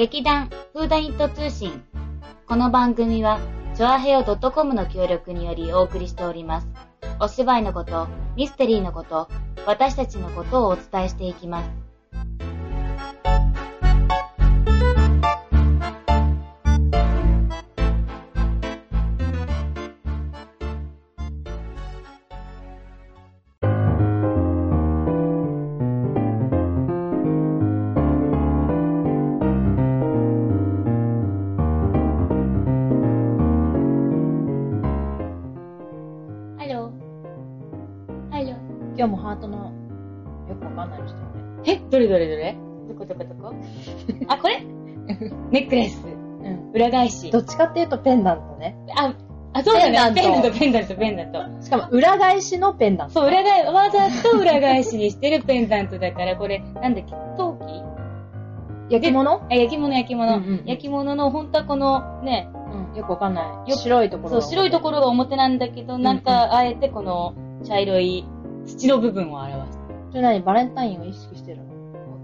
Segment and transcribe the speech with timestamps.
[0.00, 1.84] 劇団フーダニット通信。
[2.46, 3.38] この番組は、
[3.74, 6.68] チョアヘオ .com の協力によりお送りしております。
[7.20, 9.28] お芝居のこと、ミステリーのこと、
[9.66, 11.89] 私たちのことをお伝えしていきます。
[39.00, 39.72] 今日もハートの
[40.46, 41.14] よくわかんないのし。
[41.64, 42.54] え、どれどれどれ？
[42.86, 43.54] どこどこどこ？
[44.28, 44.60] あ、これ？
[45.50, 46.04] ネックレス。
[46.06, 46.70] うん。
[46.74, 47.30] 裏返し。
[47.30, 48.76] どっちかっていうとペンダントね。
[48.94, 49.14] あ、
[49.54, 50.12] あ、そうだね。
[50.14, 51.62] ペンダントペンダント、ペンダント、ペンダント。
[51.64, 53.14] しかも裏返しのペンダント。
[53.14, 58.92] そう、裏返、わざと裏返しにしてるペンダントだから、これ、なんだっけ、陶器？
[58.92, 59.32] 焼き物？
[59.50, 60.36] あ、焼き物、焼き物。
[60.36, 62.50] うん焼き物の、本当はこの、ね、
[62.92, 62.98] うん。
[62.98, 63.70] よくわかんない。
[63.70, 67.32] よ白いところそう、が白いところが表なんだけど、なんか、あえてこの、
[67.64, 68.26] 茶色い
[68.76, 69.78] 土の部分を表す。
[70.10, 71.70] それ何バレンタインを意識してるの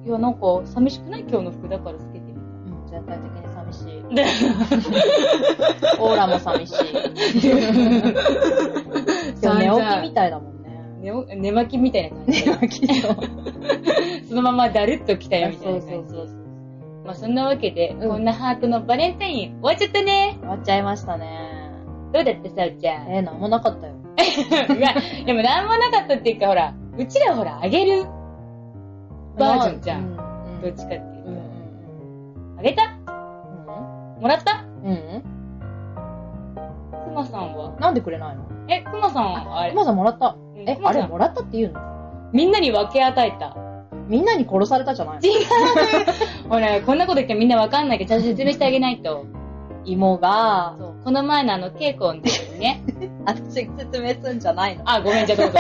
[0.05, 1.21] いや、なんか、寂しくない？
[1.29, 2.41] 今日の服だからつけてみた。
[2.41, 2.87] うん。
[2.89, 3.87] 全体的に寂しい。
[4.15, 4.25] で
[6.01, 6.75] オーラも寂しい。
[9.41, 10.81] でも寝起きみたいだもんね。
[11.01, 12.47] 寝お寝巻きみたいな感じ。
[12.47, 13.17] 寝起きそう。
[14.29, 16.13] そのままだるっと来たよみたいなそ感じ。
[16.13, 16.37] うそうそう。
[17.05, 20.37] まあそんなわけで、うんこんなハートのバレンタイン終わっちゃったね。
[20.41, 21.71] 終わっちゃいましたね。
[22.13, 23.09] どうだったさおちゃん？
[23.13, 23.95] えー、なんもなかったよ。
[24.77, 24.95] いや、
[25.27, 28.07] でもなんもなかったっていうかほら、うちらほらあげる
[29.39, 30.01] バージョンじゃん。
[30.01, 30.17] うん。
[30.63, 32.59] どっちかっていうと。
[32.59, 32.83] あげた？
[32.85, 34.23] うん。
[34.23, 34.65] もらった？
[34.83, 34.91] うん。
[34.91, 35.23] うん
[37.05, 37.73] くまさんは？
[37.79, 38.43] なんでくれないの？
[38.69, 40.37] え、くまさん、あれ、熊さんもらった？
[40.55, 41.81] うんえ、あれもらったって言うの？
[42.33, 43.57] みんなに分け与えた。
[44.09, 45.47] みんなに殺されたじゃない違う
[46.49, 49.25] ほら、こんなこと言ってみんな分かんないけど、ちゃんと説明してあげないと。
[49.85, 50.77] 芋が。
[51.05, 52.83] この前のあの、稽古の時にね。
[53.27, 54.83] 私が説明すんじゃないの？
[54.91, 55.59] あ、ごめん、じゃあどうぞ。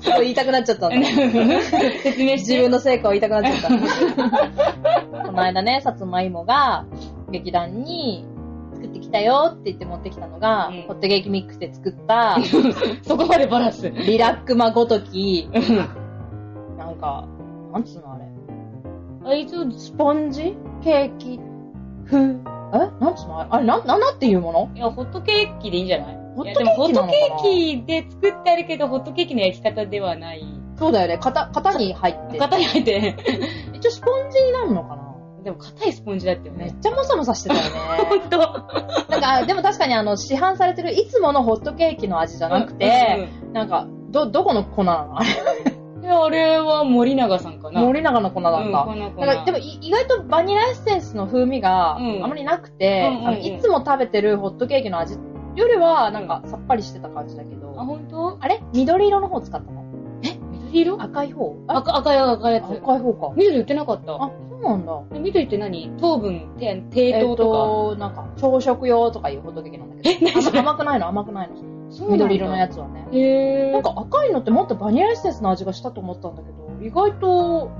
[0.00, 0.94] そう言いたくなっちゃったの。
[2.02, 2.32] 説明。
[2.34, 3.68] 自分の成果を言いたくなっちゃった。
[5.26, 6.86] この間ね、さつまいもが
[7.30, 8.24] 劇団に
[8.74, 12.38] 作ってきたよって言って持ってきたのが、うんホットケーキミックスで作った、
[13.02, 13.90] そこまでバラす。
[13.90, 15.76] リラックマごとき、うん
[16.78, 17.26] なんか、
[17.72, 18.24] なんつうのあれ。
[19.30, 20.56] あいつ、スポンジ？
[20.82, 21.40] ケーキ？
[22.08, 22.38] 風。
[22.74, 23.04] え？
[23.04, 23.40] なんつうの？
[23.54, 24.70] あれなん、なんだっていうもの？
[24.74, 26.16] いや、ホットケーキでいいんじゃない？
[26.36, 27.42] ホットいやでもホットケーキなのかな？
[27.42, 30.44] ケーキで作ってあるけど、ホットケーキの焼き方ではない。
[30.78, 31.18] そうだよね。
[31.20, 32.38] 型、型に入って。
[32.38, 33.16] 型に入って。
[33.74, 35.04] 一応スポンジになるのかな？
[35.44, 36.64] でも硬いスポンジだったよね。
[36.64, 37.68] めっちゃもさもさしてたよね。
[38.08, 38.38] ほんと。
[38.38, 45.18] なんか、でも確かにあの、市販されてるいつものホットケーキの味じゃなくて、なんか、ど、どこの粉なの？
[45.18, 45.28] あれ
[46.08, 47.80] や、あれは森永さんかな。
[47.82, 48.80] 森永の粉なんだ。
[48.80, 55.14] うん、この子なんかでもい意外とバニラエッセンスの風味があうんまりなくて、うんうんうんあのいつも食べてるホットケーキの味
[55.56, 58.62] よりはなんかさっぱりしてた感じだけど、あ、ほんとあれ？
[58.72, 59.84] 緑色の方使ったの？
[60.22, 60.36] え？
[60.52, 61.02] 緑色？
[61.02, 61.56] 赤い方？
[61.66, 61.78] あ？
[61.78, 62.64] 赤、赤い赤いやつ。
[62.64, 63.34] 赤い方か。
[63.36, 64.14] 緑売ってなかった？
[64.14, 65.02] あ、そうなんだ。
[65.12, 65.90] で緑って何？
[66.00, 70.26] 糖分、低低えっ、糖とと、なんか、朝食用とかいうホットケーキなんだけど。
[70.56, 71.08] え甘くないの？
[71.08, 71.56] 甘くないの？
[71.90, 73.06] 緑色のやつはね。
[73.12, 73.72] へー。
[73.72, 77.70] なんか赤いのってもっとバニラエッセンスの味がしたと思ったんだけど、意外と、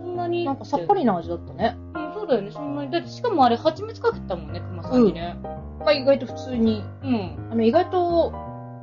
[0.00, 0.44] そんなに。
[0.44, 1.76] なんかさっぱりな味だったね。
[1.94, 2.90] うん、そうだよね、そんなに。
[2.90, 5.36] だって、しかもあれ、蜂蜜かけてたもんね、熊さんにね。
[5.80, 7.48] まあ意外と普通に、うん。
[7.50, 8.32] あの意外と、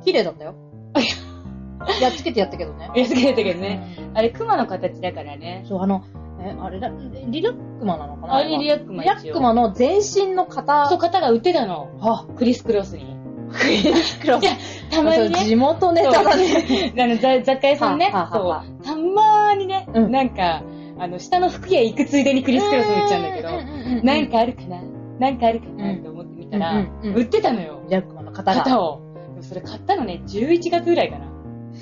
[0.04, 0.54] 綺麗だったよ。
[2.00, 2.90] やっつけてやったけどね。
[2.94, 3.96] やつけてたけどね。
[3.98, 5.64] うんあれ、熊の形だからね。
[5.66, 6.04] そう、あの、
[6.40, 6.90] え、あれだ、
[7.28, 10.86] リラックマなのかなあれ、リラックマリラックマの全身の型。
[10.88, 11.88] そう、型が売ってたの。
[12.00, 13.21] あ、クリスクロスに。
[13.52, 14.90] クリスクロス。
[14.90, 15.44] たまにね。
[15.44, 16.92] 地元ネタだね。
[16.98, 18.10] あの、雑雑貨屋さんね。
[18.10, 18.84] そう。
[18.84, 20.62] たまーにね、うんなんか、
[20.98, 23.56] あの、下の服屋行くついでにクリスクロス売っちゃうんだけど、ど
[24.02, 24.82] なんかあるかな？
[25.18, 25.96] なんかあるかな？
[25.96, 27.82] と思ってみたら、売ってたのよ。
[27.88, 28.58] リラックマの型が。
[28.62, 29.00] 型を。
[29.14, 31.26] でもそれ買ったのね、11月ぐらいかな。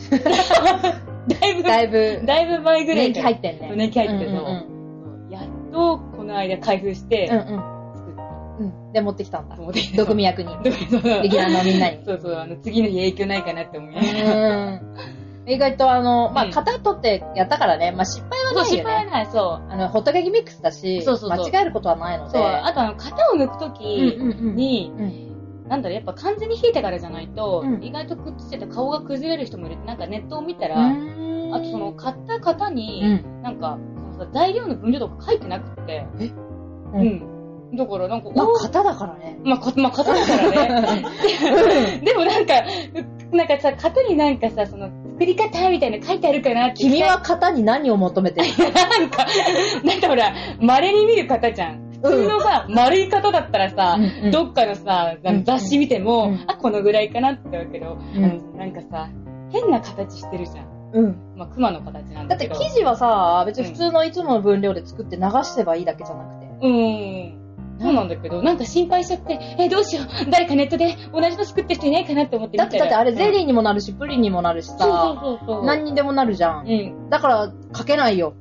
[1.41, 3.73] だいぶ、だいぶ、だいぶ前ぐらい年季入ってんね。
[3.77, 4.33] 年季入ってる
[5.31, 7.55] やっと、この間開封して、うん。
[7.55, 7.80] うん
[8.93, 9.57] で、持ってきたんだ
[9.97, 10.49] 毒味役に。
[10.63, 12.05] 劇団のみんなに。
[12.05, 14.67] そうそう、あの、次の日影響ないかなって思いながら。
[14.67, 14.81] うん。
[15.47, 18.91] 意外とあの、まあ、うん型取ってやったからね、まあ、失敗はそう、失ないよね。
[18.91, 19.73] 敗はない、そう。
[19.73, 22.31] あの、ホットケーキミックスだし、そうそうそう間違えることはないので。
[22.33, 25.03] そう、あとあの、型を抜くときに、う
[25.67, 25.69] ん。
[25.69, 33.43] なんだろう、やっぱ完全に冷えてからじゃないと、うん意外とくっついてて顔が崩れる人もいるって、なんかネットを見たら、うんあとその、買った型うに、ん。
[33.43, 33.79] なんか、
[34.33, 36.07] 材料の分量とか書いてなくって、
[36.93, 37.40] ううん。
[37.73, 39.39] だからなんか、まあ、お型だからね。
[39.45, 42.01] まあ、かまあ、型だからね。
[42.05, 42.55] でもなんか、
[43.33, 46.77] なんかさ、型になんかさ、その、送り方みたいなの書いてあるかなって。
[46.79, 49.27] 君は型に何を求めてる なんか、
[49.85, 51.91] なんかほら、稀に見る方じゃん。
[52.03, 55.15] 普通のさ、丸い方だったらさ、うんうんどっかのさ、
[55.45, 59.09] 雑誌見ても、うんあ、このぐらいかなってわけど、んあのなんかさ、
[59.53, 60.81] 変な形してるじゃん。
[60.93, 61.17] うん。
[61.37, 62.69] まあ、熊の形なんだってだけど。
[62.69, 66.47] 生地はさ、別に普通のいつもの分量で作って流せばいいだけじゃなくて。
[66.63, 67.40] うーん。
[67.81, 70.31] そうなんだけど、なんか心配しちゃって、え、どうしよう。
[70.31, 75.65] 誰かネットで同じの作ってる人いないかなって思ってだってだってあれゼリーーにもなるし、プリンにもなるしそうさ、そうそうそう。
[75.65, 76.67] 何にでもなるじゃん。
[76.67, 77.11] うん。
[77.11, 78.35] だから、書けないよ。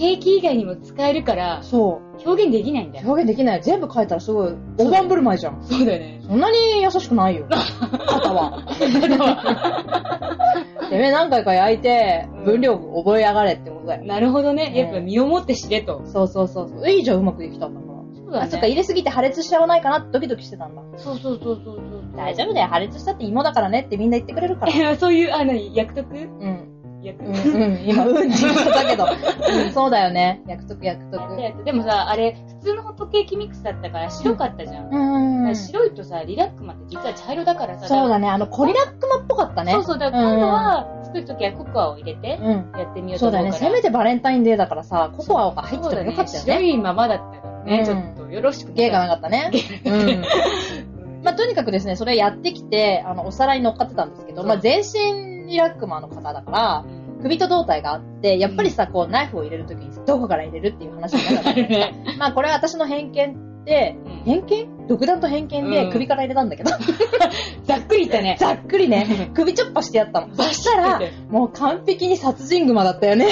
[0.00, 3.02] ケーキ以外にも使えるから、そ表現できないんだう。
[3.04, 3.08] よ。
[3.08, 3.62] 表現できない。
[3.62, 5.62] 全部書いたらすごい、大盤振る舞いじゃん。
[5.62, 6.22] そうだよね。
[6.26, 7.46] そんなに優しくないよ。
[7.50, 8.64] 肩は。
[10.88, 14.04] てめえ何回か焼いてうん、分量覚えやがれってことだよ。
[14.04, 14.70] なるほどね。
[14.70, 16.02] ねやっぱ身をもって知れと。
[16.06, 16.90] そうそうそうそう。
[16.90, 17.92] いいじゃん、うまくできたんだから。
[18.32, 20.82] そうあ、そっか、入れすぎて破裂しちゃわないかなってドキドキしてたんだ。
[20.96, 22.02] そうそうそうそうそう。
[22.16, 24.72] 大丈夫だよ、破裂したって芋だからねってみんな言ってくれるから。
[24.72, 26.69] え そういう、あの、役得うん。
[27.02, 29.06] 役うん、うん、今、うんって言ったけど。
[29.06, 30.42] うん、そうだよね。
[30.46, 31.36] 約束、約束。
[31.64, 34.88] でもさ、あれ、普通のホットケーキミックスだったから白かったじゃん。
[34.90, 35.56] うんうん。
[35.56, 37.88] 白いとさ、リラックマって実は茶色だからさ。
[37.88, 39.72] そうだね、あの、コリラックマっぽかったね。
[39.72, 42.72] そうそう、だから今度は作るときはココアを入れてうん。
[42.78, 43.70] やってみようとそうだよね、思うから。
[43.70, 46.52] せめてバレンタインデーだからさ、ココアが入ってたらよかったよね。
[46.52, 49.50] 白いままだったからね、うんちょっとよろしく芸がなかったね。
[51.22, 56.84] まあ、とにかくですね、それやってきて、あの、お皿に乗っかってたんですけど、まあ、全身リラックマの方だから、
[57.22, 62.16] 首と胴体があって、やっぱりさ、こう、ナイフを入れるときにどこから入れるっていう話になったんだよね。
[62.18, 64.86] まあ、これは私の偏見で、うん偏見？
[64.86, 66.70] 独断と偏見でうん首から入れたんだけど、
[67.64, 68.36] ざっくり言ったね。
[68.38, 70.34] ざっくりね、首ちょっぱしてやったの。
[70.34, 71.00] そしたら、
[71.30, 73.26] もう完璧に殺人熊だったよね。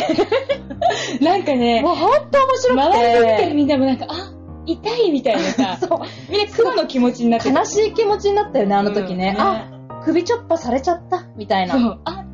[1.20, 3.54] なんかね、もうほんと面白く周りで見てるて。
[3.54, 4.32] みんなもなんか、あ、
[4.66, 5.98] 痛いみたいなさ、 そう。
[6.30, 9.34] みんな熊の気持ちになって悲しい気持ちになったよね、あの時ね。
[9.36, 9.77] うんあ、
[10.08, 11.98] 首ちょっぱされちゃった、みたいな。
[12.04, 12.24] あ、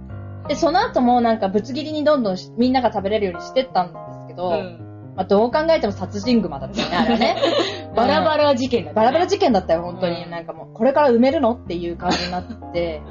[0.47, 7.37] で、その後もなんかぶつ切りにどんどんしみんなが食べれるようにしてったんですけど、うんまあ、どう考えても殺人熊だったよね、あれはね。
[7.97, 10.25] バラバラ事件だったねバラバラ事件だったよ、本当に。
[10.25, 11.53] うんなんかもう、これから埋めるの？
[11.53, 13.03] っていう感じになって。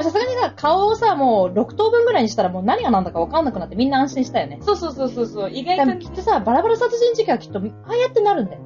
[0.00, 4.58] さすがにさ、顔をさ、もう6等分ぐらいにしたらもう何が何だか分かんなくなってみんな安心したよね。
[4.62, 7.62] そうそうそうそうそう、意外ときっとさ、バラバラ殺人事件はきっと、あ
[7.92, 8.60] あやってなるんだよ。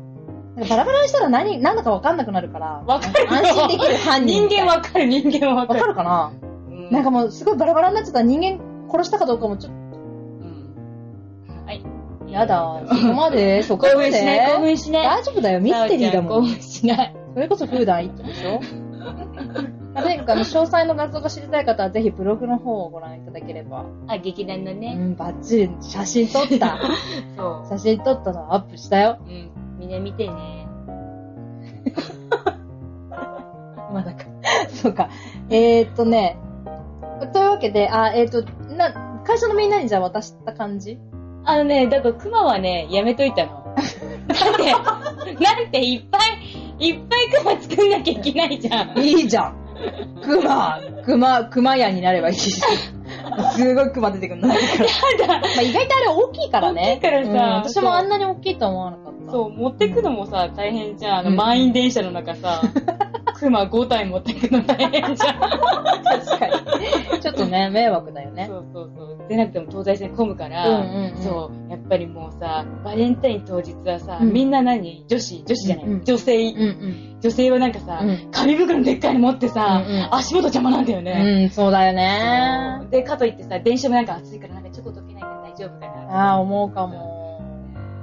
[0.56, 5.80] バラバラにしたら何、何だか分かんなくなるから、わかるよ安心できる犯人人間わかる、人間わわかる。
[5.80, 6.32] かるかな、
[6.68, 8.60] うんなんかもうすごいバラバラになっちゃったら人間
[8.90, 11.80] 殺したかどうかもちょっうんはい。
[11.80, 12.82] と、やだ。
[12.86, 14.10] そこまで、 そこまで。
[14.10, 15.06] 興奮しない、興奮しない。
[15.06, 16.42] 大丈夫だよ、ミステリーだもん。
[16.42, 17.14] 興奮しない。
[17.34, 18.60] それこそフーダン一丁でしょ？
[18.60, 18.62] ま
[20.00, 23.84] あとにかくあの、詳細の画像が知りたい方はぜひブログの方をご覧いただければ。
[24.08, 24.96] あ、劇団のね。
[24.98, 26.78] うん、バッチリ写真撮った。
[27.36, 29.18] そ写真撮ったのアップしたよ。
[29.26, 29.30] う。
[29.30, 29.50] うん。
[29.82, 30.68] みんな見てね。
[33.92, 34.24] まだか。
[34.68, 35.08] そうか。
[35.50, 36.38] えーっとね。
[37.32, 38.42] というわけで、あ、えーっと、
[38.74, 38.92] な、
[39.24, 40.98] 会社のみんなにじゃあ渡した感じ？
[41.44, 43.74] あのね、だから熊はね、やめといたの。
[43.74, 44.72] だって、
[45.44, 46.18] なんていっぱ
[46.78, 48.98] い、いっぱい熊作んなきゃいけないじゃん。
[49.00, 49.56] いいじゃん。
[50.22, 52.62] 熊、熊、熊屋になればいいし。
[53.54, 54.48] すごい熊出てくるの。
[54.48, 54.58] まあ
[55.62, 56.82] 意外とあれ大きいからね。
[56.82, 59.32] 大きいからさうん私もあんなに大きいとは思わなかった。
[59.32, 61.18] そう、持ってくのもさ、大変じゃん。
[61.18, 62.62] あの、うん満員電車の中さ、
[63.38, 65.40] 熊5体持ってくの大変じゃん。
[65.40, 66.46] 確か
[67.14, 67.20] に。
[67.20, 68.46] ちょっとね、迷惑だよね。
[68.46, 69.28] そうそうそう。
[69.28, 71.50] でなくても東西線混むから、うんうんうんそ
[71.88, 75.04] ぱりもうさ、バレンタイン当日はさ、うんみんな何？
[75.08, 76.64] 女子、女子じゃない、うんうん女性、うんう
[77.16, 77.20] ん。
[77.20, 81.44] 女性はなんかさ、うん紙袋でっかいの持ってさ、うんうん足元邪魔なんだよね。
[81.44, 82.86] うん、そうだよね。
[82.90, 86.28] で、かといってさ、電車もなんか暑いからなんかチョコ溶けないから大丈夫かな。
[86.30, 87.40] ああ、思うかも。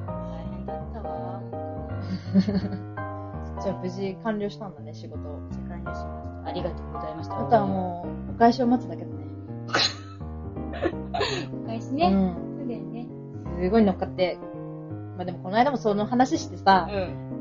[0.07, 1.41] 大変だったわ。
[3.61, 5.19] じゃあ無事完了したんだね、仕事。
[5.51, 6.49] 世界にしました。
[6.49, 7.39] ありがとうございました。
[7.39, 9.13] あとはもう、お返しを待つだけだね。
[11.63, 12.07] お返しね。
[12.07, 12.48] うん。
[13.61, 14.37] すごい乗っかって。
[15.17, 16.87] まあでもこの間もその話してさ、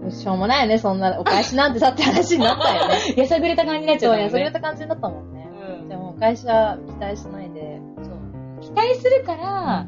[0.06, 3.14] うしょうもないよね、そんなお返しなんてさって話になったよね。
[3.14, 3.18] ん。
[3.20, 4.24] やさぐれた感じになっちゃったね。
[4.24, 5.48] やそれた感じになったもんね。
[5.80, 8.14] うんでもお返しは期待しないで、そう。
[8.60, 9.86] 期待するから、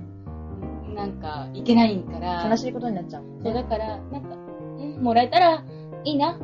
[0.94, 2.46] なんか、いけないから。
[2.48, 3.62] 悲しいことになっちゃうもんそう、ね。
[3.62, 4.36] だから、なんか、
[4.78, 5.64] うん、もらえたら、
[6.04, 6.38] いいな。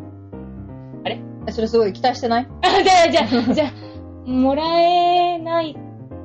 [1.46, 2.48] えそれすごい期待してない？
[2.62, 5.76] あ、 じゃあ、じゃあ、じゃあ、もらえない、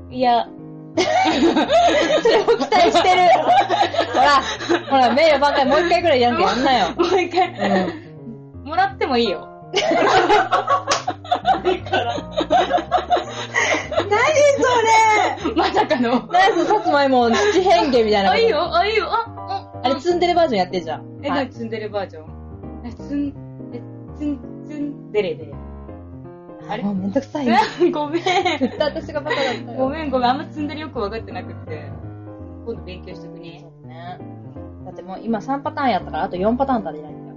[0.10, 0.48] いや、
[2.22, 3.22] それも期待してる
[4.14, 4.42] ほら、
[4.90, 6.90] ほら、名誉挽回もう一回ぐらいやんけやんなよ。
[6.98, 8.66] もう一回、うん。
[8.66, 9.48] もらってもいいよ。
[9.74, 9.82] 何
[14.58, 14.68] そ
[15.48, 16.28] れまさかの。
[16.32, 18.32] 何そのさつまいも七変化みたいな。
[18.32, 18.50] あ、いい。
[18.50, 21.20] よ、あ、いいよ、あ、あ、あれ、ツンデレバージョンやってんじゃん。
[21.24, 22.26] え、はい何積んでるバージョン
[22.86, 23.34] え、つん、
[23.74, 23.82] え、
[24.18, 25.61] つん、つん、でれでれ。
[26.72, 26.84] あれ？
[26.84, 27.56] もうめんどくさいよ。
[27.92, 28.24] ごめん。
[28.24, 29.78] 絶対私がバカだったよ。
[29.78, 30.30] ごめんごめん。
[30.30, 31.92] あんま積んだりよく分かってなくて。
[32.66, 33.60] 今度勉強しとくね。
[33.62, 34.18] そうね。
[34.86, 37.36] だってもう今3パターンやったから、あと4パターン足りないんだよ。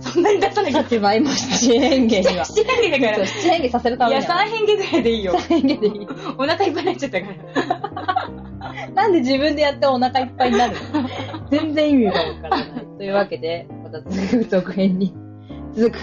[0.00, 0.78] そんなに出さなきゃ。
[0.80, 2.44] だって前も七変化には。
[2.44, 3.26] してないんだから。
[3.26, 4.36] 七変化させるたいや、めには。
[4.36, 5.32] 3変化ぐらいでいいよ。
[5.38, 6.08] 三変化でいい。
[6.38, 8.90] お腹いっぱいになっちゃったから。
[8.94, 11.08] なんで自分でやってお腹いっぱいになるの？
[11.50, 12.66] 全然意味がわからない。
[12.98, 15.14] というわけで、また続く続編に
[15.74, 15.98] 続く。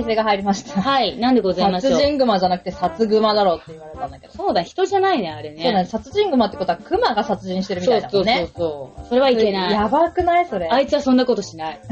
[0.00, 0.80] 訂正が入りました。
[0.80, 1.92] はい、なんでございましょう。
[1.92, 4.32] 殺人熊じゃなくて殺熊だろうって言われたんだけど。
[4.32, 5.62] そうだ、人じゃないね、あれね。
[5.62, 8.36] そうだね、殺人熊ってことは熊が殺人してるみたいだもんね。
[8.36, 9.08] そうそうそう。
[9.08, 9.72] それはいけない。
[9.72, 10.46] やばくない？
[10.46, 10.68] それ。
[10.70, 11.80] あいつはそんなことしない。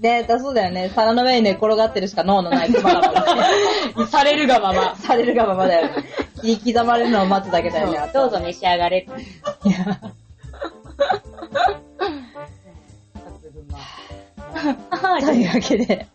[0.00, 0.92] ねだそうだよね。
[0.94, 3.42] 皿の上に寝転がってるしか脳のない熊だからね。
[4.06, 4.94] されるがまま。
[4.96, 6.04] されるがままだよね。
[6.40, 7.98] 切り刻まれるのを待つだけだよね。
[8.14, 9.08] どうぞ召し上がれ。
[9.64, 9.98] いや
[15.20, 16.06] というわけで。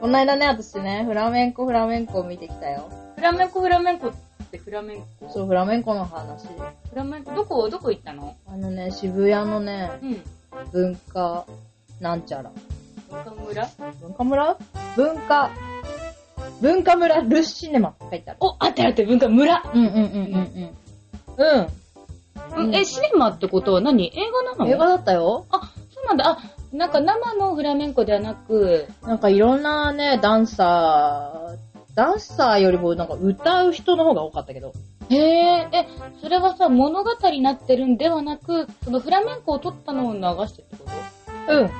[0.00, 2.90] この間ね、私ね、フラメンコフラメンコを見てきたよ。
[3.16, 4.12] フラメンコフラメンコっ
[4.50, 5.30] てフラメンコ？
[5.30, 6.46] そう、フラメンコの話。
[6.90, 8.36] フラメンコ、どこ、どこ行ったの？
[8.46, 10.22] あのね、渋谷のね、うん。
[10.72, 11.46] 文化、
[12.00, 12.50] なんちゃら。
[13.10, 13.66] 岡村？
[14.00, 14.58] 文化村？
[14.96, 15.50] 文化、
[16.60, 18.38] 文化村ルシネマって書いてある。
[18.40, 19.62] お、あってあって、文化村？
[19.74, 20.76] うんうんうんうんうん。
[21.38, 22.66] うん。
[22.66, 24.06] うんえ、シネマってことは何？
[24.08, 24.68] 映画なの？
[24.68, 25.46] 映画だったよ。
[25.50, 26.28] あ、そうなんだ。
[26.28, 26.38] あ、
[26.74, 34.72] なんか生のフラメンコではなく、なんかいろんなね、ダンサー、ダンサーよりもなんか歌う人の方が多かったけど。
[35.08, 35.86] へえ、え、
[36.20, 40.84] それはさ、物語になってるんではなく、そのフラメンコを撮ったのを流してってこ
[41.46, 41.54] と？
[41.54, 41.70] うん。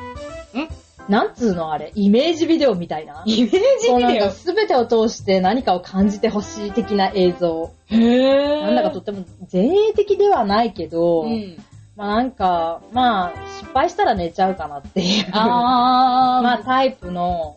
[1.08, 3.24] なんつうのあれ、イメージビデオみたいな？
[3.26, 7.72] イメージそうなんかビデオ全てを通して何かを感じてほしい的な映像。
[7.88, 8.60] へえ。
[8.62, 11.56] なんだかとっても前衛的ではないけど、うん。
[11.96, 15.30] まあなんか、まあ失敗したら寝ちゃうかなっていう。
[15.30, 17.56] まあタイプの。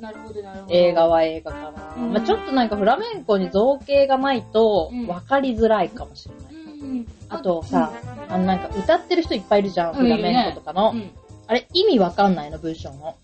[0.70, 1.96] 映画は映画かな。
[1.98, 6.56] うんまあちょっとなんかフラメンコに造形がないとうん分かりづらいかもしれない。
[6.82, 7.08] うん。
[7.30, 7.92] あとさ、
[8.30, 10.92] あのなんか歌ってる人いっぱいいるじゃん、うんフラメンコとかの。
[10.92, 11.12] うん。
[11.48, 13.16] あれ意味わかんないの、文章の。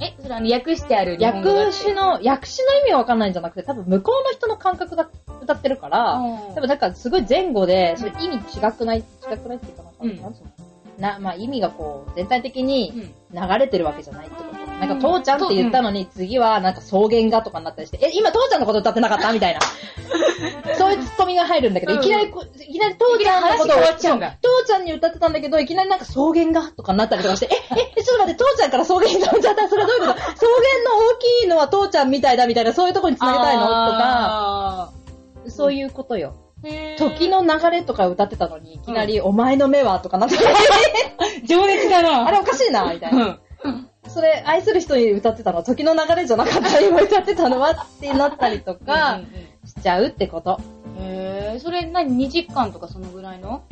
[0.00, 5.08] え、それあの、訳してある日本語訳詞の、訳詞の意味わかんないんじゃなくて、多分向こうの人の感覚が
[5.42, 6.54] 歌ってるから、うん。
[6.54, 10.20] 多分だからすごい前後で、それ意味違くない、違くないっていうかなんか、うん
[11.00, 13.14] なまあ意味がこう、全体的にうん。
[13.48, 14.50] 流れてるわけじゃないってこと。
[14.86, 19.32] なんか、父ちゃんって言ったのに、次はなんか草原がとかになったりして、え、今父ちゃんのこと歌ってなかった？
[19.32, 19.60] みたいな。
[20.76, 21.98] そういうツッコミが入るんだけど、うん。
[22.00, 24.38] いきなりいきなり父ちゃんのことを、いきなり話変わっちゃうんだ。
[24.42, 30.14] 父ちゃんに歌ってたんだけど、いきなりなんか草原がとかになったりとかして、え、え、ちょっと待って、父ちゃんから草原に飛んじゃったそれはどういうこと？
[30.14, 33.62] 草原の大きいのは父ちゃんみたいだみたいな、そういうとこに繋げたいの？
[33.62, 34.90] とか、あ
[35.48, 36.34] そういうことよ。
[36.64, 36.98] ーへー。
[36.98, 40.36] 時の流れとか歌ってたのに、いきなり、お前の目はとかなって、
[41.46, 42.26] 情熱だな。
[42.28, 43.38] あれおかしいな、みたいな。
[43.64, 43.88] うん。
[44.08, 45.58] それ、愛する人に歌ってたの？
[45.58, 47.70] は時の流れじゃなかった、今歌ってたのは？
[47.70, 49.49] ってなったりとかうんうんし
[49.80, 50.60] ちゃうってこと。
[50.96, 53.62] うんへーそれ何 ?2 時間とかそのぐらいの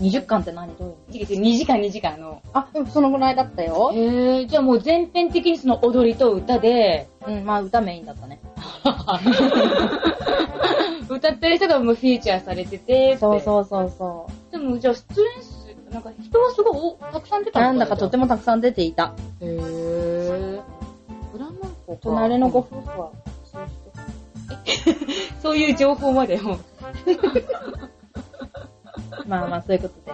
[0.00, 0.74] ？20巻って何？
[0.76, 1.26] どういう？
[1.26, 2.42] の違う違う、2時間2時間の。
[2.52, 3.92] あ、うん、そのぐらいだったよ。
[3.94, 8.40] へえ、じゃあもう全編的にその踊りと歌で、うん、まあ歌メインだったね。
[11.08, 13.40] 歌ってる人がもうフィーチャーされてて、そうう。
[13.40, 14.52] そうそうそう。
[14.52, 17.66] でもじゃあ出演数、なんか人はすごいおたくさん出たの？
[17.66, 19.12] なんだかとてもたくさん出ていた。
[19.40, 20.60] へー
[21.32, 21.56] ブラマン
[21.86, 21.98] コか。
[22.02, 23.10] 隣のご夫婦は、
[25.44, 26.58] そういう情報までも。
[29.28, 30.12] まあまあそういうことで。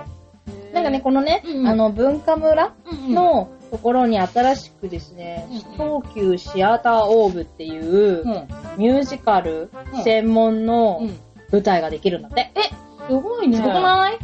[0.74, 9.70] なんかね、このね、うんあの、文化村うん、のところに新しくですね、うん東急シアターオーブっていううん、ミュージカル
[10.04, 11.16] 専門のうん。
[11.52, 12.50] 舞台ができるんだって。
[13.08, 13.56] すごいね。
[13.56, 14.18] すごくない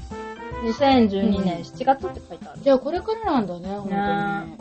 [0.65, 2.61] ?2012 うん年7月って書いてある。
[2.63, 3.91] じゃあこれからなんだね、ほんとに。
[3.91, 4.59] ね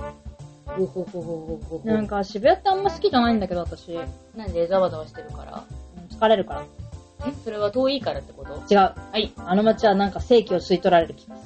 [0.66, 1.88] ほほほほほほほ。
[1.88, 3.94] なんか渋谷ってあんま好きじゃないんだけど、私。
[3.94, 5.64] うんなんでざわざわしてるから。
[6.20, 6.64] 疲れるから。
[7.28, 8.54] えそれは遠いからってこと？
[8.74, 8.80] 違う。
[8.80, 9.32] はい。
[9.38, 11.42] あの街はなんか正気を吸い取られる気がす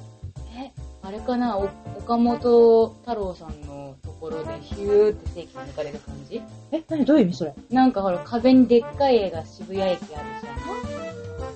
[0.57, 0.71] え、
[1.03, 1.57] あれかな？
[1.57, 6.35] お岡本太郎さんのところでヒューって正規に抜かれる感じ？
[6.35, 6.41] る。
[6.71, 7.05] え、何？
[7.05, 7.53] どういう意味それ？
[7.69, 10.19] なんかほら、壁にでっかい絵が渋谷駅あるじゃん。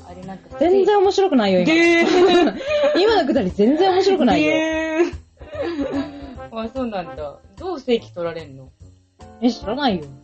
[0.09, 1.73] あれなんか全然面白くないよ、今。
[1.73, 2.57] でー
[3.01, 4.51] 今のくだり全然面白くないよ。
[4.53, 5.13] でー
[6.59, 7.39] あ、そうなんだ。
[7.57, 8.69] どう正規取られんの？
[9.41, 10.05] え、知らないよ。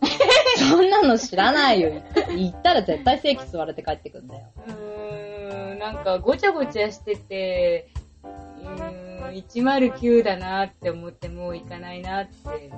[0.68, 1.92] そんなの知らないよ。
[2.36, 4.46] 行ったら絶対正規吸われて帰ってくんだよ。
[4.66, 7.88] うーん、なんかごちゃごちゃしてて、
[8.22, 12.70] う109だなって思ってもう行かないなって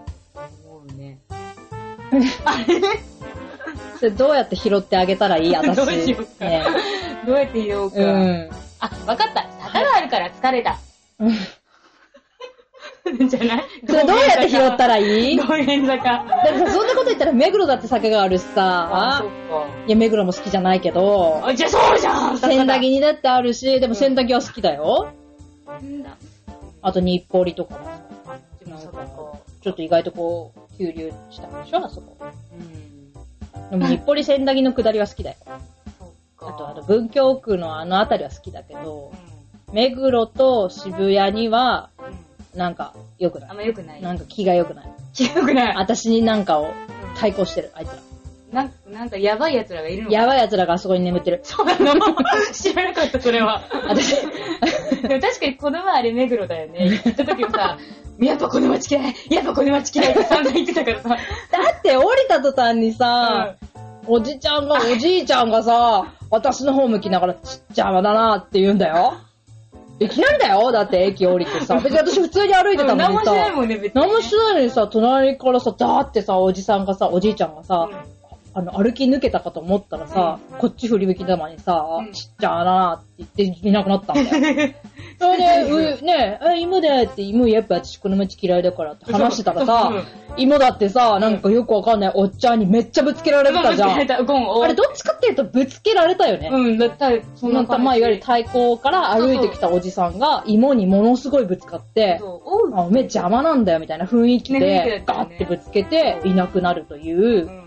[0.65, 1.19] 思うね。
[3.99, 5.55] それどうやって拾ってあげたらいい？
[5.57, 5.77] 私。
[5.77, 6.65] どうしようかね
[7.27, 7.99] どうやって言おうか。
[7.99, 8.51] うん。
[8.81, 9.47] あ、わかった。
[9.63, 10.79] 坂があるから疲れた。
[13.05, 13.65] う んじゃない？
[13.87, 15.37] それどうやって拾ったらいい？
[15.37, 16.25] 道玄坂。
[16.45, 19.27] でもさ、そんなこと言ったら目黒だって酒があるしあ、そさ
[19.85, 25.09] っ、いや、目黒も好きじゃないけどか。、あ、じゃあそうじゃん千駄木にだってあるし、でも千駄木は好きだよ。
[25.67, 26.11] なんだ？
[26.83, 27.93] あと日暮里とかもさ、
[28.29, 29.07] あ、でも坂か。
[29.63, 32.17] ちょっと意外とこう、急流したんでしょあそこ。
[32.21, 33.71] うん。
[33.71, 35.37] でも日暮里千駄木の下りは好きだよ。
[35.99, 36.49] そっか。
[36.49, 39.13] あと、あと文京区のあの辺りは好きだけど
[39.69, 39.75] う、ん。
[39.75, 42.15] 目黒と渋谷には、うん。
[42.55, 43.53] なんか、良くなんい。
[43.53, 44.03] あま良くない。
[44.03, 44.87] なんか気が良くない。
[45.35, 45.77] 良くない。
[45.77, 46.73] 私になんかをうん
[47.19, 47.95] 対抗してる、あいつら。
[48.53, 50.27] なんなんかやばい奴らがいるのやい。
[50.27, 51.41] ばい奴らがあそこに眠ってる。
[51.43, 51.95] そうなの
[52.53, 53.63] 知らなかった、それは。
[53.89, 54.15] 私、
[55.09, 57.01] でも確かにこの前あれ目黒だよね。
[57.05, 57.79] 行った時もさ、
[58.21, 61.09] やっぱこの街嫌いやっぱこの街嫌いって散々言ってたからさ。
[61.09, 61.17] だ
[61.79, 63.55] って降りた途端にさ、
[64.07, 69.15] おじちゃんが、おじいちゃんがさ、私の方向きながら、ちっちゃまだなって言うんだよ。
[70.01, 71.77] いきなりだよだって駅降りてさ。
[71.83, 73.57] 別に私普通に歩いてたのに何もしないさ。
[73.57, 74.01] もんね、別に。
[74.01, 77.89] 何もしないのにさ、隣からさ、だーってさ、おじさんがさ、おじいちゃんがさ、
[78.55, 84.29] あの、歩き抜けたかと思ったらさ、こっち振り向きざまにさ、うんちっちゃななって言っていなくなったんだよ。
[85.19, 93.91] それで、うねえ、え芋だよって、芋やっぱ私この街嫌いだからって話してたらさうん、芋だってさ、なんかよくわかんないおっちゃんにめっちゃぶつけられてたじゃん。
[93.93, 96.51] あれどっちかっていうとぶつけられたよね。
[96.53, 97.85] うん、だったら、そんな感じ。
[97.85, 102.75] まあ、いわゆる対向から歩いてきたおじさんが芋にものすごいぶつかって、そう、おう。
[102.75, 107.62] あ、おめえ邪魔なんだよみたいな雰囲気で、ガッてぶつけていなくなるというう、ん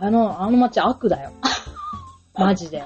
[0.00, 1.30] あの、あの街悪だよ。
[2.34, 2.82] マジで。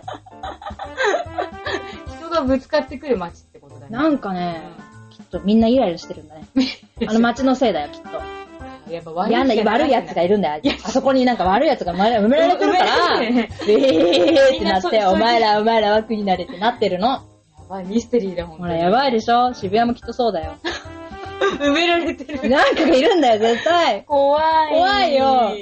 [2.18, 3.86] 人がぶつかってくる街ってことだね。
[3.90, 4.62] なんかね、
[5.10, 6.46] きっとみんなイライラしてるんだね。
[7.06, 8.08] あの街のせいだよ、きっと。
[8.92, 10.62] やっぱ悪い嫌な、悪い奴がいるんだよ。
[10.84, 17.08] あそこになんか悪い奴が埋められてるから、えーってなって、お前らお前ら枠になれってなってるの。
[17.08, 17.20] や
[17.68, 18.72] ばい、ミステリーだ、ほんとに。
[18.72, 19.54] ほら、やばいでしょ？
[19.54, 20.54] 渋谷もきっとそうだよ。
[21.60, 22.48] 埋められてる。
[22.50, 24.04] なんかがいるんだよ、絶対。
[24.04, 24.38] 怖
[24.68, 24.70] い。
[24.70, 25.52] 怖いよ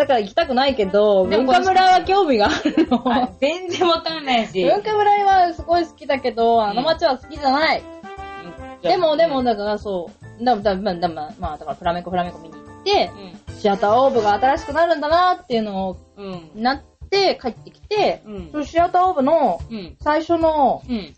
[0.00, 3.02] だから行きたくないけど、文化村は興味があるの。
[3.04, 4.64] あ全然わかんないし。
[4.64, 7.82] 文化村はすごい好きだけど、あの街は好きじゃない。
[8.82, 10.10] でも、でも、だからそ
[10.40, 13.10] う、だだだだまあ、まあ、だからフラメンコフラメンコ見に行って、
[13.58, 15.96] シアターオーブが新しくなるんだなっていうのを。
[16.54, 19.96] なって帰ってきて、うんそのシアターオーブのうん。
[20.00, 21.14] 最初の、うん。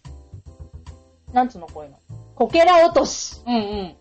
[1.32, 1.98] なんつうのこういうの。
[2.34, 3.42] こけら落とし。
[3.46, 3.54] うん。
[3.54, 3.94] うん。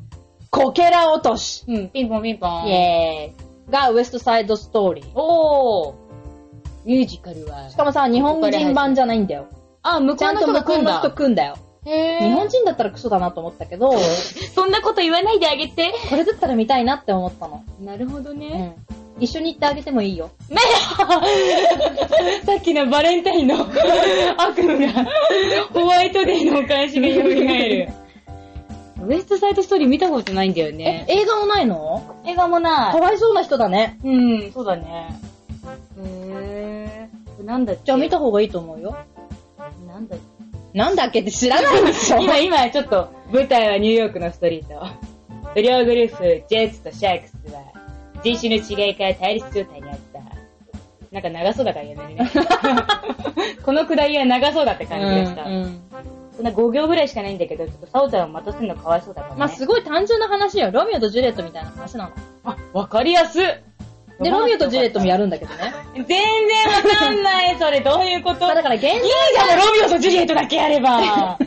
[0.50, 1.66] こけら落とし。
[1.68, 1.90] うん。
[1.92, 2.68] ピンポンピンポン。
[2.68, 3.51] イェーイ。
[3.72, 5.12] がウエストサイドストーリー。
[5.16, 5.96] おー。
[6.86, 7.70] ミュージカルは。
[7.70, 9.48] しかもさ、日本人版じゃないんだよ。
[9.82, 11.56] あ、向ちゃんと向こうの人組んだよ。
[11.86, 13.98] へー日本人だったらクソだなと思ったけど、
[14.54, 15.94] そんなこと言わないであげて。
[16.10, 17.64] これだったら見たいなって思ったの。
[17.80, 18.48] なるほどうね。
[18.48, 18.76] ん。
[19.20, 20.32] 一緒に行ってあげてもいいよ。
[20.50, 20.58] ね
[22.46, 23.56] さっきのバレンタインの
[24.38, 25.06] 悪夢が、
[25.74, 27.88] ホワイトデーのお返しが蘇る。
[29.06, 31.06] ウエストサイドストーリー見たことないんだよえね、。
[31.10, 32.16] 映画もないの？
[32.26, 33.98] 映画もかなわいそうな人だね。
[34.04, 34.08] い。
[34.10, 35.20] うん、そうだね。
[36.04, 37.46] へー。
[37.46, 37.82] なんだっけ？
[37.86, 38.96] じゃあ見た方がいいと思うよ。
[39.88, 40.20] なんだっ
[40.74, 44.88] なんだっけって知らないでしょけ今、今、ちょっと、舞台はニューヨークのストリート。
[45.54, 47.62] 不良グループ、ジェッツとシャークスは、
[48.24, 50.22] 人種の違いから対立状態にあった。
[51.12, 52.32] なんか長そうだからやめるね。
[53.66, 55.44] このくだりは長そうだって感じがした。
[55.44, 55.82] うんうん
[56.36, 59.40] そんな5行ぐらいしかないんだけど、ちょっとサオちゃんを待たせるのかわいそうだからね。
[59.40, 60.72] まあすごい単純な話よ。
[60.72, 62.12] ロミオとジュリエットみたいな話なの。
[62.44, 63.46] あ、わかりやすっ
[64.22, 65.74] で、ロミオとジュリエットもやるんだけどね。
[65.96, 66.18] 全然
[66.68, 68.42] わかんない、それどういうこと？
[68.42, 71.38] まあだから現いいじゃん、ロミオとジュリエットだけやれば。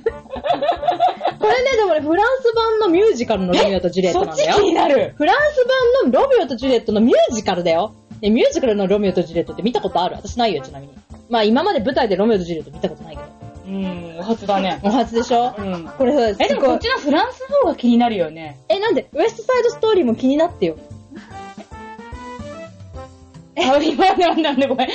[1.39, 4.57] これね、でもね、フランス版のミュージカルのロミオとジュリエッそっちトなんだよ。
[4.57, 5.15] 気になる。
[5.17, 5.65] フランス
[6.03, 7.95] 版のロミオとジュリエットのミュージカルだよ。
[8.23, 10.17] え、ミュージカルのロミオとジュリエットって見たことある？
[10.17, 10.95] 私ないよ、ちなみに。
[11.31, 13.29] まあ今まで舞台でロミオとジュリエット見たことないけど。
[13.67, 14.81] うん、お初だね。
[14.83, 15.55] お初でしょ？
[15.57, 15.89] うん。
[15.97, 18.59] これさ、え、ですもこっちのフランスの方が気になるよね。
[18.69, 19.09] え、なんで？
[19.13, 20.77] ウエストサイドストーリーも気になってよ。
[23.57, 24.89] あ、今なんなんだ、これ。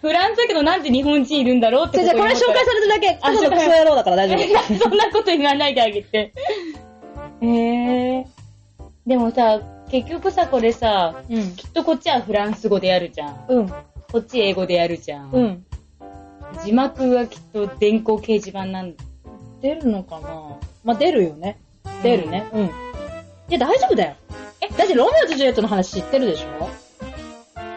[0.00, 4.38] フランスだけどなんで日本人いるんだろうってじゃあじゃあこれ紹介されただけ、あただのクソ野郎だから大丈夫。
[4.38, 4.46] れ
[4.78, 6.32] そんなこと言わないであげて。
[7.42, 7.48] へ
[8.18, 8.26] え。
[9.06, 11.56] でもさ、結局さ、これさ、うん。
[11.56, 13.44] きっとこっちはフランス語でやるじゃん。
[13.48, 13.68] うん。
[13.68, 13.74] こ
[14.18, 15.30] っち英語でやるじゃん。
[15.32, 15.64] うん。
[16.64, 19.04] 字幕はきっと電光掲示板なんだ。
[19.62, 20.58] 出るのかな？
[20.84, 21.58] まあ、出るよね。
[22.02, 22.48] 出るね。
[22.52, 22.64] うん。
[22.64, 22.70] い
[23.50, 24.16] や、大丈夫だよ。
[24.60, 26.68] えだってロミオとジュリエットの話知ってるでしょ？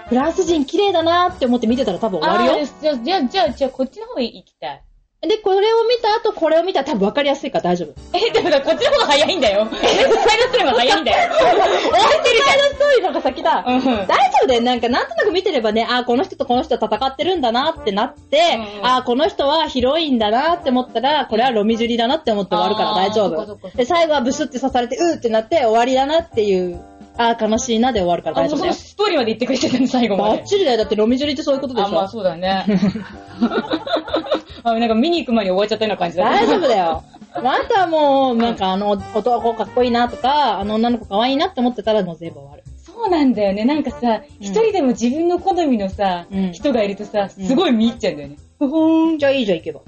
[0.07, 2.63] フランス人綺麗だなーって思って見てたら多分終わるよ。
[2.63, 4.83] あ、じゃあ、じゃあ、じゃあ、こっちの方行きたい。
[5.21, 7.93] で、これを見た後、これを見たら多分分かりやすいから大丈夫。
[8.17, 9.67] え、でもさ、こっちの方が早いんだよ。
[9.69, 11.33] サイドストーリーも早いんだよ。
[11.35, 13.63] 終わってるサイドストーリーの方が先だ。
[13.67, 14.07] うん大丈
[14.43, 14.61] 夫だよ。
[14.61, 23.69] なんか、なんとなく見てればね、あーこの人とこの人は戦ってるんだなってなって、うんあーこの人はヒロインだなって思ったら、これはロミジュリだなって思って終わるから大丈夫。
[23.75, 26.79] で、最後はブスって刺されて、うーってなって終わりだなっていう、
[27.21, 28.71] あー悲しいなで終わるからあ、大丈夫だよ。
[28.71, 30.45] もうそのストーリーまで言ってくれてたね、最後までバッ。
[30.45, 30.77] チリだよ。
[30.77, 32.07] だってロミジュリってそういうことでしあ、まょあ。
[32.07, 32.65] そうだね。
[34.63, 37.03] あ、なんか見に行く前に終わっちゃったような感じだ大丈夫だよ。
[37.43, 42.63] まああとはもう、なんかあの男かっこいいなとか、あの女の子かわいいなって思ってたらもう全部終わる。
[42.77, 43.65] そうなんだよね。
[43.65, 48.35] なんかさ、一人でも自分の好みのさ、うん人がいるとさ、すごい見入っちゃうんだよね。
[48.57, 49.19] ふほーん。
[49.19, 49.81] じゃあいいじゃん、行けば。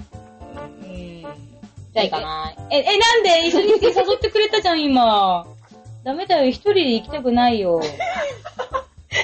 [0.84, 1.22] うん
[1.94, 2.56] じゃあ行かない。
[2.70, 5.44] え、え、なんで一緒に誘ってくれたじゃん、今。
[6.04, 7.80] ダメだよ、一人で行きたくないよ。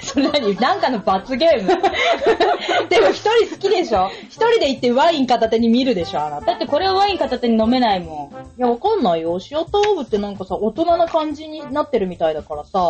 [0.02, 0.54] それ何？
[0.56, 1.68] なんかの罰ゲーム？
[2.88, 4.10] でも一人好きでしょ？
[4.28, 6.46] 一人で行ってワイン片手に見るでしょあなた。
[6.46, 8.36] だってこれはワイン片手に飲めないもん。
[8.58, 9.38] いや、わかんないよ。
[9.40, 12.80] シアターオーブってなんかさ、大人な感じになってるみたいだからさ、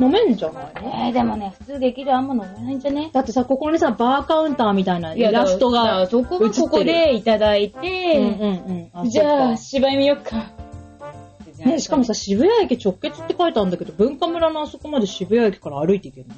[0.00, 0.82] 飲めんじゃない？
[0.82, 3.10] のえー、でもね、普通劇場あんま飲めないんじゃね？
[3.12, 6.06] だってさ、ここにさ、バーカウンターみたいなイラストが。
[6.06, 8.28] そこはここでいただいて、うんう
[8.90, 9.10] んうん。
[9.10, 10.46] じゃあ、芝居見よっか。
[11.62, 16.34] かね、しかもさ、渋谷駅直結って書いてあるんだけど、文化村のあそこまで渋谷駅から歩いていけるの？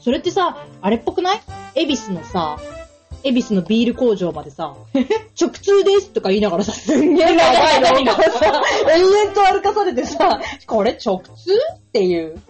[0.00, 1.40] それってさ、あれっぽくない？
[1.74, 2.58] 恵比寿のさ、
[3.22, 4.74] 恵比寿のビール工場までさ、
[5.40, 8.62] 直通ですとか言いながらさ、すんげえ長い廊下をさ、
[8.94, 12.40] 延々と歩かされてさ、これ直通っていう。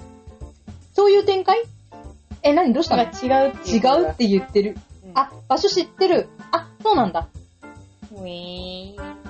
[0.93, 1.63] そういう展開？
[2.43, 2.73] え、何？
[2.73, 3.03] どうしたの？
[3.05, 4.77] 違うっていう違うって言ってる。
[5.05, 6.29] うんあ、場所知ってる。
[6.51, 7.29] あ、そうなんだ。
[8.17, 9.24] ウィーン。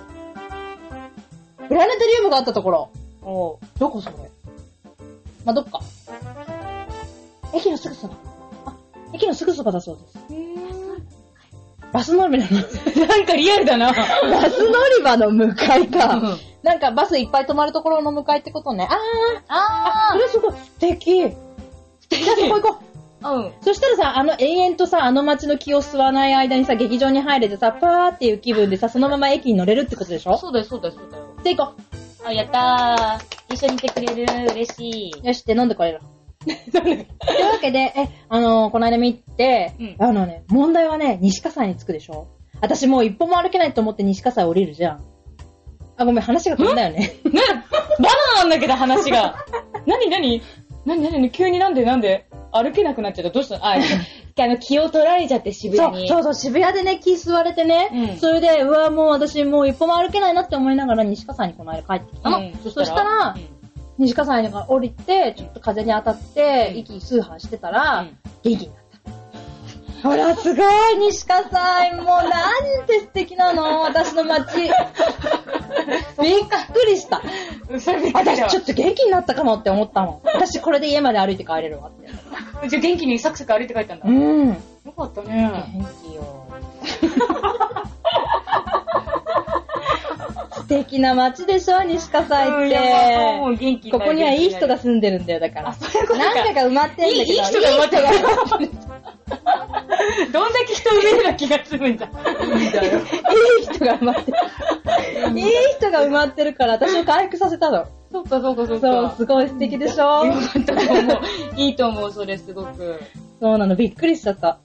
[1.68, 2.90] プラネタリウムがあったところ。
[3.22, 4.16] おうどこそれ？
[5.44, 5.80] まあ、どっか。
[7.54, 8.14] 駅のすぐそば。
[8.66, 8.76] あ、
[9.12, 10.18] 駅のすぐそばだそうです。
[11.92, 12.60] バス乗り場の、
[13.06, 13.92] なんかリアルだな。
[13.92, 13.94] バ
[14.50, 16.16] ス乗り場の向かいか。
[16.16, 18.88] うんなんかバスいっぱい止まるところの向かいってことね。
[18.90, 18.98] あー、
[19.48, 21.20] あそれすごい素敵。
[21.20, 22.93] じゃあそこ行こう。
[23.24, 23.34] ー。
[23.36, 23.52] うん。
[23.62, 30.36] そしたらさ、あの延々とさ、あの街の気を吸わない間にさ、劇場に入れてさ、パーっていう気分でさ、そのまま駅に乗れるってことでしょ？
[30.38, 31.24] そうだよ、そうだよ、そうだよ。
[31.42, 31.72] で行こ
[32.26, 33.54] あ、やったー。
[33.54, 34.52] 一緒にいてくれる。
[34.52, 35.12] 嬉しい。
[35.22, 35.26] う。
[35.26, 36.00] よし、で飲んでこ れる。
[36.72, 37.06] という
[37.50, 42.28] わけで、え、あのーこの間見て、うんあのね、問題はね、西葛西に着くでしょ？
[42.60, 45.04] 私もう一歩も歩けないと思って西葛西降りるじゃん。
[45.96, 46.98] あ、ごめん、話が飛んだよね。
[46.98, 47.40] ね、バナ
[48.36, 49.36] ナなんだけど話が。
[49.86, 50.42] なになに
[50.86, 52.26] なになに急になんでなんで？
[52.54, 53.30] 歩けなくなっちゃった。
[53.30, 53.58] どうした？
[53.58, 53.74] のあ、
[54.38, 56.08] あの、気を取られちゃって渋谷に。
[56.08, 58.16] そうそう、渋谷でね、気吸われてね、うん。
[58.16, 62.38] それで、うわ、もう私もう一歩も歩けないなって思いながら西葛西にこの間帰ってきたの。
[62.38, 62.54] うん。
[62.62, 63.36] そしたら、
[63.98, 66.78] 西葛西に降りて、ちょっと風に当たって、うん。
[66.78, 68.18] 息数波してたら、うん。
[68.42, 68.83] 元気になった。
[70.04, 70.66] ほら、すごい、
[70.98, 71.96] 西葛西。
[71.96, 72.20] もう、な
[72.82, 74.60] んて素敵なの、私の街。
[74.68, 74.76] びっく
[76.86, 77.22] りした。
[78.12, 80.20] 私、ちょっと元気になったかもって思ったもん。
[80.24, 82.10] 私、これで家まで歩いて帰れるわって。
[82.68, 84.06] じゃあ元気にサクサク歩いて帰ったんだ。
[84.06, 84.54] ようん。
[84.94, 85.50] かったね。
[85.74, 86.44] 元気よ。
[90.52, 92.74] 素敵な街でしょ、西葛西
[93.76, 93.90] って。
[93.90, 95.70] ここにはいい人が住んでるんだよ、だから。
[95.70, 96.16] ういうか。
[96.16, 97.22] なんかが埋まってんだけど。
[97.22, 98.02] いい いい人が埋まってる
[100.32, 102.06] どんだけ人埋めるような気がするんだ。
[102.06, 102.08] い
[103.62, 104.38] い人が埋まってる。
[105.38, 105.46] いい
[105.78, 107.86] 人が埋まってるから、私を回復させたの。
[108.12, 108.92] そうか、そうか、そうか。
[108.92, 110.24] そう、すごい素敵でしょ？
[110.26, 111.20] よかったと思う。
[111.56, 113.00] いいと思う、それすごく。
[113.40, 114.58] そうなの、びっくりしちゃった。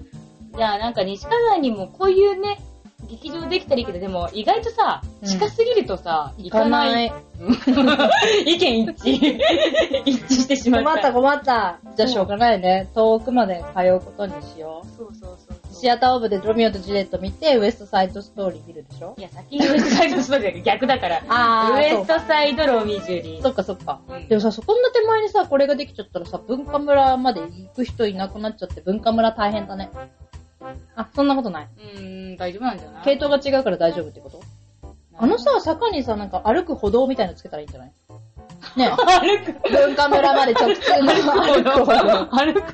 [0.56, 2.58] じゃあなんか西葛西にもこういうね、
[3.08, 7.14] 劇場できたらいいけど、でも意外とさ、うん近すぎるとさ、行かない。
[8.46, 9.40] 意見一致。
[10.06, 10.90] 一致してしまった。
[10.90, 11.80] 困った困った。
[11.96, 12.88] じゃあしょうがないね。
[12.96, 15.38] 遠くまで通うことにしよそうそうそうう。
[15.38, 15.82] そう。
[15.82, 19.14] シアターオブでロミオとジュレット見て、ウエストサイドストーリー見るでしょ？
[19.18, 21.22] いや、先にウエストサイドストーリーだ逆だから。
[21.30, 23.42] あウエストサイドロミジュリー。
[23.42, 24.00] そっかそっか。
[24.10, 29.90] うんでもさ、そこんな手前にさ、これができちゃったらさ、文化村まで行く人いなくなっちゃって、文化村大変だね。
[30.96, 31.68] あ、そんなことない。
[31.78, 33.04] うーん、大丈夫なんじゃない？
[33.04, 34.42] 系統が違うから大丈夫ってこと？
[35.18, 37.92] あのさ、坂にさ、なんか歩く歩道みたいのつけたらいいんじゃない？
[38.78, 38.98] ね 歩
[39.54, 39.60] く。
[39.66, 39.72] え。
[39.72, 42.26] 文化村まで直通の歩く歩道。
[42.32, 42.74] 歩く。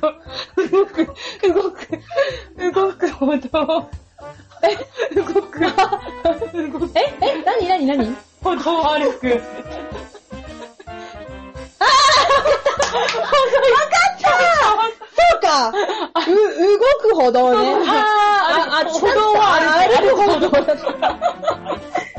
[0.70, 1.06] 動く。
[1.06, 2.72] 動く。
[2.74, 3.90] 動く歩道。
[4.62, 5.60] え動く。
[5.60, 6.90] 動く。
[6.98, 9.40] ええ何何何歩道を歩く。
[13.08, 13.20] そ
[15.36, 16.78] うかう、動
[17.08, 17.74] く歩道ね。
[17.86, 20.76] あーあ、歩道は歩く歩く歩道。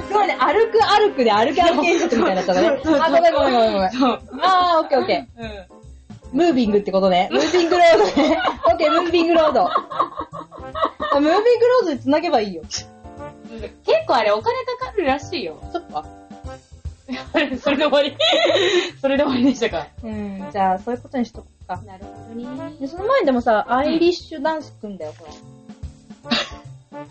[0.08, 2.80] すごいね、歩く歩くで歩き歩き演説みたいになったね。
[3.02, 3.90] あ、ごめんごめんごめんごめん。
[3.90, 5.46] あー、オッケーオッケうん。
[5.46, 5.66] ー。
[6.34, 7.30] ムービングってことね。
[7.32, 8.42] ムービングロードね。
[8.66, 9.62] オッケー、ムービングロード。
[9.70, 12.64] あムービングロードで繋げばいいよ。
[12.64, 12.84] 結
[14.08, 15.58] 構あれお金かかるらしいよ。
[15.72, 16.04] そっか。
[17.62, 18.16] それで終わり
[19.02, 21.82] それで終わりでしたかうん、じゃあ、そういうことにしとくか。
[21.86, 22.74] なるほどね。
[22.80, 25.32] で、その前にでもさ、アイリッシュダンス組んだよ、ほら。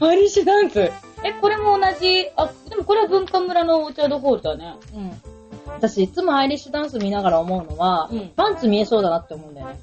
[0.08, 0.80] アイリッシュダンス？
[0.80, 0.92] え、
[1.40, 4.74] これも同じ、あ、でもこれは文化村のオーチャードホールだね。
[4.94, 5.22] うん。
[5.68, 9.78] 私、いつもアイリッシュダンス見ながら思うのは、うんパンツ見えそうだなって思うんだよね。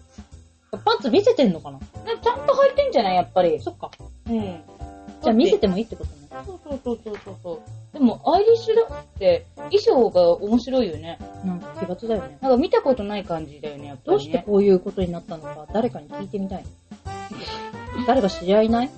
[0.86, 1.80] パンツ見せてんのかな？
[2.08, 3.16] えちゃんと履いてんじゃない？
[3.16, 3.60] やっぱり。
[3.60, 3.90] そっか。
[4.30, 4.42] うん。
[5.22, 6.23] じゃあ見せてもいいってことね。
[6.46, 7.60] そうそうそうそうそうそう。
[7.94, 11.20] でも、アイリッシュダンスって、衣装が面白いよね。
[11.46, 12.38] なんか奇抜だよね。
[12.42, 14.14] なんか見たことない感じだよね、やっぱり、ね。
[14.14, 16.66] どうしてこういうことになったのか、誰かに聞いてみたい。
[18.08, 18.90] 誰か知り合いいない？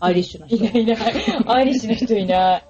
[0.00, 0.56] アイリッシュの人。
[0.56, 0.98] いないいない。
[1.46, 2.64] アイリッシュの人いない。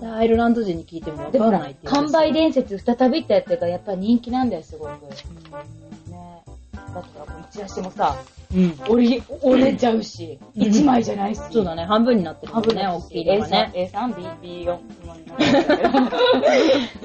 [0.00, 1.92] アイルランド人に聞いてもわかんないって、いう。
[1.92, 4.90] 完売伝説再びってやってるから、やっぱ人気なんだよ、すごく。
[4.90, 4.98] ね
[6.94, 8.16] だってこのチラシもさ、
[8.54, 8.78] うん。
[8.88, 11.40] 折り、折れちゃうし、うん一枚じゃないし。
[11.52, 13.72] そうだね、半分になってるもんね、大きいのがね。
[13.92, 14.78] A3、B、B4。
[14.78, 14.80] う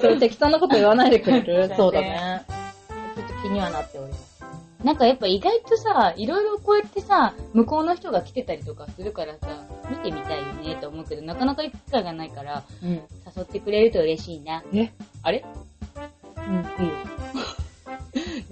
[0.00, 1.70] それ適当なこと言わないでくれる？
[1.76, 2.44] そうだねだね。
[3.16, 4.34] ちょっと気にはなっております。
[4.82, 9.48] なんかやっぱ意外とさ、いろいろこうやってさ、向こうの人が来てたりとかするからさ、
[9.88, 12.90] 見てみたいよねと思うけど、なかなか行く機会がないから、うん。
[12.90, 13.00] 誘
[13.42, 14.62] ってくれると嬉しいな。
[14.74, 14.90] え？
[15.22, 15.42] あれ？
[16.36, 16.94] うん、いいよ。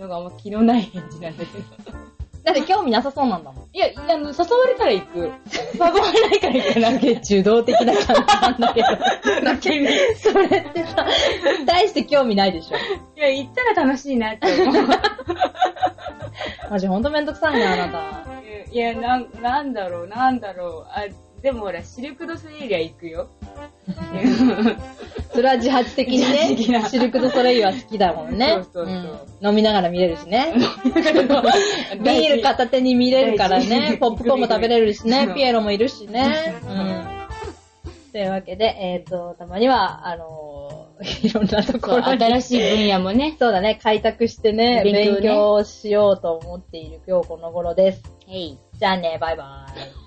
[0.02, 1.64] なんかあんま気のない返事なんだけど。
[2.42, 3.68] だって興味なさそうなんだもん。
[3.72, 5.18] いや、あの、誘われたら行く。
[5.18, 7.20] 誘われないから行かなきゃ。
[7.20, 8.88] 受動的な感じなんだけど。
[10.18, 11.06] それってさ、
[11.64, 12.76] 大して興味ないでしょ。
[13.16, 14.86] いや、行ったら楽しいなって思う。
[16.68, 18.24] マジほんとめんどくさいね、あなた。
[18.72, 20.86] いや、なん、なんだろう、なんだろう。
[20.90, 21.04] あ、
[21.42, 23.28] でもほら、シルク・ドゥ・ソレイユは行くよ。
[25.32, 26.56] それは自発的にね、
[26.88, 28.48] シルク・ドゥ・ソレイユは好きだもんね。
[28.50, 28.94] そうそうそう
[29.42, 30.54] うん飲みながら見れるしね。
[30.84, 33.98] ビール片手に見れるから大ね事。
[33.98, 36.54] ポップコーンも食べれるしねピエロもいるしね。
[36.64, 37.12] うん。
[38.12, 40.82] というわけで、えっ、と、たまには、あのー
[41.26, 42.24] いろんなところに。
[42.24, 43.36] 新しい分野もね。
[43.38, 48.02] そうだね、開拓してね、勉強ね勉強しようと思っている今日この頃です。
[48.28, 48.58] へい。
[48.78, 49.66] じゃあね、バイバ
[49.98, 50.01] イ。